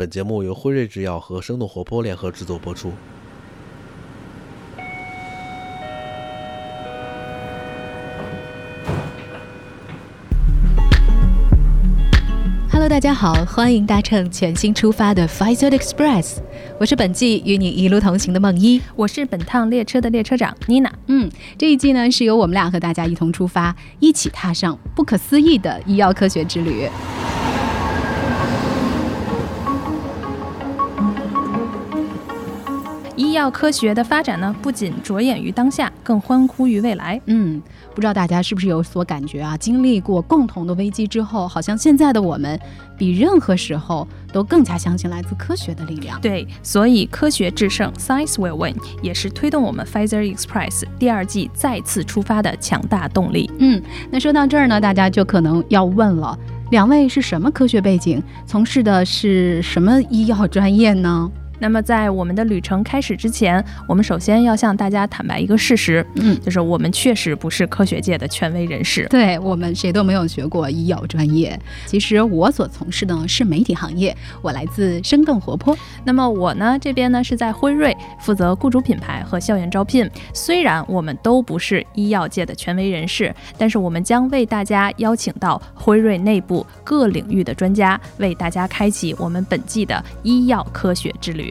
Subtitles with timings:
[0.00, 2.90] 本节目由辉瑞制药和生动活泼联合制作播出。
[12.72, 16.38] Hello，大家好，欢迎搭乘全新出发的 Pfizer Express，
[16.78, 20.90] 我是本季与你一路同行的梦一，我是本趟列车的列车长妮娜。
[21.08, 26.88] 嗯，这一季呢是由我们俩和大家一同出发，一起踏上不可思议的医药科学之旅。
[33.30, 37.20] 医药科学的发展呢，不仅着眼于当下，更欢呼于未来。
[37.26, 37.62] 嗯，
[37.94, 39.56] 不知道大家是不是有所感觉啊？
[39.56, 42.58] 经历过共同的危机之后，好像现在的我们
[42.98, 46.20] 比任何时候都更加相信来自科学的力量。
[46.20, 53.48] 对，所以科学制胜，Science will win，也是推动我们 Pfizer Express 第二季再次出发的强大动力。
[53.60, 56.36] 嗯，那说到这儿呢，大家就可能要问了：
[56.72, 58.20] 两位是什么科学背景？
[58.44, 61.30] 从事的是什么医药专业呢？
[61.60, 69.06] 那么，在我们的旅程开始之前，我们首先要向大家坦白一个事实，嗯，就是我们确实不是科学界的权威人士。
[69.10, 71.58] 对我们谁都没有学过医药专业。
[71.86, 75.76] 其实我所从事的是媒体行业，我来自生动活泼。
[76.04, 80.10] 那么我呢，这边呢是在辉瑞负责雇主品牌和校园招聘。
[80.32, 91.49] 虽然我们都不是医药界的权威人士，但是我们将为大家邀请到辉瑞内部各领域的专家，为大家开启我们本季的医药科学之旅。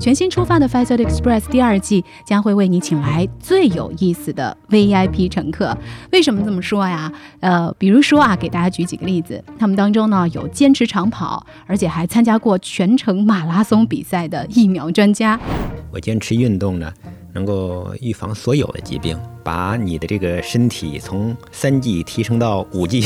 [0.00, 5.76] 全新出发的 Pfizer Express 第二季将会为你请来最有意思的 VIP 乘客。
[6.12, 7.12] 为什么这么说呀？
[7.40, 15.38] 呃，比如说啊，给大家举几个例子，他们当中呢有坚持长跑，而且还参加过全程马拉松比赛的疫苗专家。
[15.92, 16.90] 我坚持运动呢。
[17.32, 23.02] 能够预防所有的疾病，把你的这个身体从三 G 提升到五 G。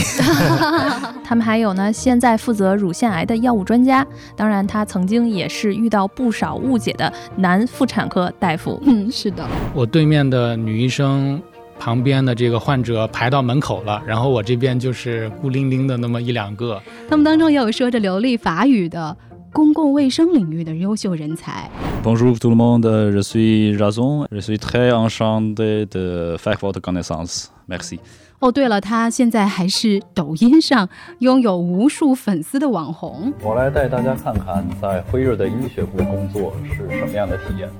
[1.25, 4.07] 他们还有呢，现在负责乳腺癌的药物专家，
[4.37, 8.81] 当然他曾经也是遇到不少误解的男妇产科大夫。
[8.87, 9.47] 嗯，是的。
[9.75, 11.41] 我对面的女医生
[11.79, 16.81] 旁边的这个患者排到门口了，然后我这边就是孤零零的那么一两个。
[17.09, 19.17] 他们当中也有说着流利法语的。
[19.53, 21.71] 公共卫生领域的优秀人才。
[22.03, 27.47] Bonjour tout le monde, je suis Jason, je suis très enchanté de faire votre connaissance.
[27.69, 27.99] Merci.
[28.41, 30.89] 哦，对了，他现在还是抖音上
[31.21, 33.33] 拥有无数粉丝的网红。
[33.41, 37.71] 我来带大家看看，在辉瑞的医学部工作是什么样的体验。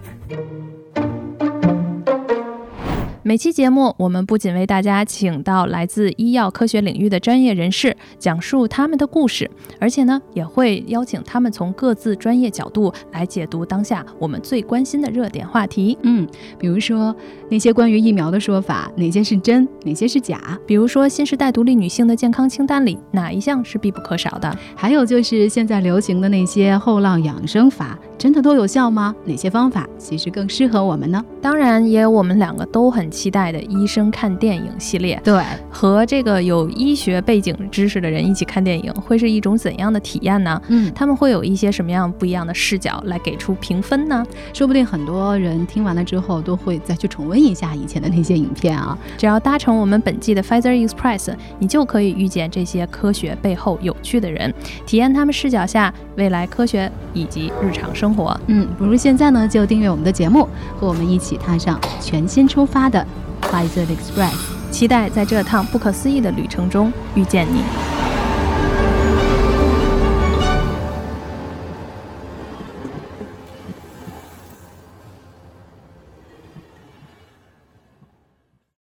[3.25, 15.97] 每期节目，我们不仅为大家请到来自医药科学领域的专业人士，讲述他们的故事，而且呢，也会邀请他们从各自专业角度来解读当下我们最关心的热点话题。
[16.03, 16.27] 嗯，
[16.59, 17.15] 比如说
[17.49, 20.59] 那些关于疫苗的说法，哪些是真，哪些是假？
[20.67, 24.59] 比如说新时代独立女性的健康清单里，哪一项是必不可少的？
[24.75, 27.97] 还有就是现在流行的那些后浪养生法。
[28.19, 29.13] 真的都有效吗？
[29.25, 31.25] 哪些方法其实更适合我们呢？
[31.41, 35.21] 当然，也有我们两个都很期待的医生看电影系列。
[35.23, 40.61] 对，和这个有医学背景知识的人一起看电影，会是一种怎样的体验呢？
[40.69, 44.25] 嗯，他们会有一些什么样不一样的视角来给出评分呢？
[44.55, 48.97] 说不定很多人听完了之后，都会再去重温一下以前的那些影片啊。
[49.19, 54.55] 只要搭乘我们本季的 Pfizer Express，你就可以遇见这些科学背后有趣的人，
[54.87, 58.13] 体验他们视角下未来科学以及日常生。
[58.13, 58.39] 活。
[58.49, 60.47] 嗯，不如现在呢就订阅我们的节目，
[60.79, 63.02] 和我们一起踏上全新出发的
[63.51, 64.35] by the Express，
[64.71, 67.92] 期待在这趟不可思议的旅程中遇见你。